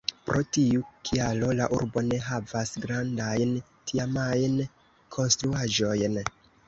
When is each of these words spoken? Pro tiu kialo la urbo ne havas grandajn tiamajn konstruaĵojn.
Pro 0.27 0.39
tiu 0.55 0.85
kialo 1.09 1.49
la 1.59 1.67
urbo 1.75 2.03
ne 2.07 2.19
havas 2.29 2.73
grandajn 2.87 3.53
tiamajn 3.91 4.57
konstruaĵojn. 5.19 6.19